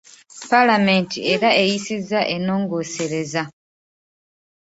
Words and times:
Paalamenti 0.49 1.17
era 1.33 1.49
eyisizza 1.61 2.19
ennongoosereza. 2.35 3.43